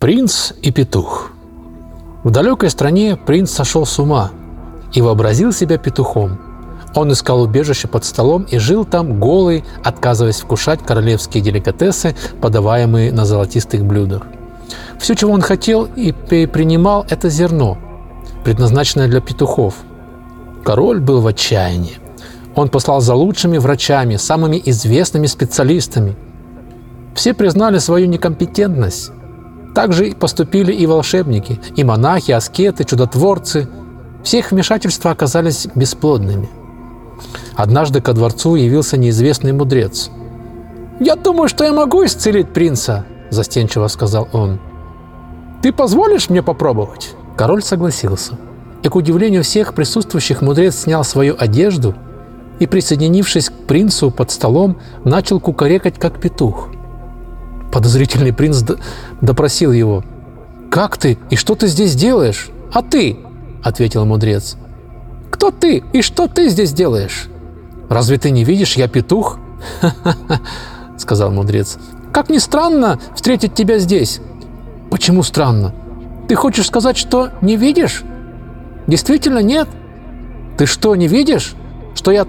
[0.00, 1.30] Принц и петух.
[2.24, 4.30] В далекой стране принц сошел с ума
[4.94, 6.40] и вообразил себя петухом.
[6.94, 13.26] Он искал убежище под столом и жил там голый, отказываясь вкушать королевские деликатесы, подаваемые на
[13.26, 14.22] золотистых блюдах.
[14.98, 17.76] Все, чего он хотел и принимал, это зерно,
[18.42, 19.74] предназначенное для петухов.
[20.64, 21.98] Король был в отчаянии.
[22.54, 26.16] Он послал за лучшими врачами, самыми известными специалистами.
[27.14, 29.12] Все признали свою некомпетентность
[29.74, 33.68] также поступили и волшебники, и монахи, аскеты, чудотворцы.
[34.22, 36.48] Все их вмешательства оказались бесплодными.
[37.54, 40.10] Однажды ко дворцу явился неизвестный мудрец.
[40.98, 44.58] «Я думаю, что я могу исцелить принца»,– застенчиво сказал он.
[45.62, 48.36] «Ты позволишь мне попробовать?» Король согласился.
[48.82, 51.94] И, к удивлению всех присутствующих, мудрец снял свою одежду
[52.58, 56.68] и, присоединившись к принцу под столом, начал кукарекать, как петух–
[57.72, 58.62] Подозрительный принц
[59.20, 60.02] допросил его.
[60.70, 61.18] «Как ты?
[61.30, 63.18] И что ты здесь делаешь?» «А ты?»–
[63.62, 64.56] ответил мудрец.
[65.30, 65.82] «Кто ты?
[65.92, 67.28] И что ты здесь делаешь?»
[67.88, 69.38] «Разве ты не видишь, я петух?»
[70.98, 71.78] Сказал мудрец.
[72.12, 74.20] «Как ни странно встретить тебя здесь».
[74.90, 75.72] «Почему странно?
[76.28, 78.02] Ты хочешь сказать, что не видишь?»
[78.86, 79.68] «Действительно нет?»
[80.58, 81.54] «Ты что, не видишь,
[81.94, 82.26] что я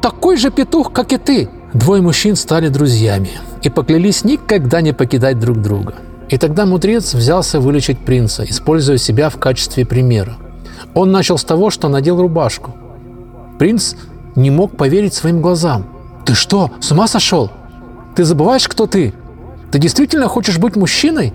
[0.00, 3.30] такой же петух, как и ты?» Двое мужчин стали друзьями
[3.62, 5.94] и поклялись никогда не покидать друг друга.
[6.28, 10.34] И тогда мудрец взялся вылечить принца, используя себя в качестве примера.
[10.94, 12.74] Он начал с того, что надел рубашку.
[13.58, 13.94] Принц
[14.34, 15.86] не мог поверить своим глазам.
[16.24, 17.50] «Ты что, с ума сошел?
[18.14, 19.12] Ты забываешь, кто ты?
[19.70, 21.32] Ты действительно хочешь быть мужчиной?»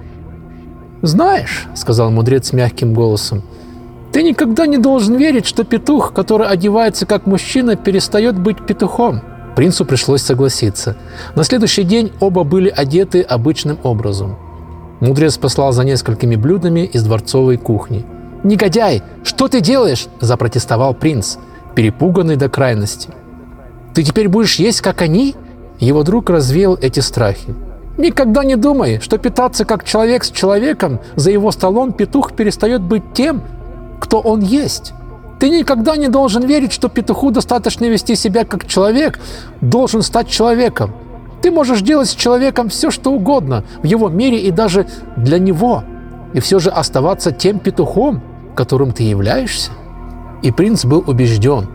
[1.01, 3.43] «Знаешь»,— сказал мудрец мягким голосом,—
[4.11, 9.21] «ты никогда не должен верить, что петух, который одевается как мужчина, перестает быть петухом.
[9.57, 10.95] Принцу пришлось согласиться.
[11.33, 14.37] На следующий день оба были одеты обычным образом.
[14.99, 18.05] Мудрец послал за несколькими блюдами из дворцовой кухни.
[18.43, 19.01] «Негодяй!
[19.23, 21.37] Что ты делаешь?»– запротестовал принц,
[21.73, 23.09] перепуганный до крайности.
[23.95, 25.35] «Ты теперь будешь есть, как они?»
[25.79, 27.55] Его друг развеял эти страхи.
[27.97, 33.13] «Никогда не думай, что питаться как человек с человеком за его столом петух перестает быть
[33.15, 33.41] тем,
[33.99, 34.93] кто он есть.
[35.39, 39.19] Ты никогда не должен верить, что петуху достаточно вести себя как человек,
[39.61, 40.93] должен стать человеком.
[41.41, 45.83] Ты можешь делать с человеком все, что угодно в его мире и даже для него,
[46.33, 48.23] и все же оставаться тем петухом,
[48.55, 49.71] которым ты являешься.
[50.41, 51.69] И принц был убежден.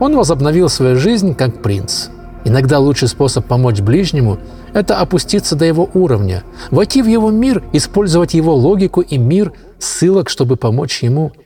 [0.00, 2.08] Он возобновил свою жизнь как принц.
[2.44, 4.38] Иногда лучший способ помочь ближнему–
[4.72, 10.30] это опуститься до его уровня, войти в его мир, использовать его логику и мир ссылок,
[10.30, 11.32] чтобы помочь ему–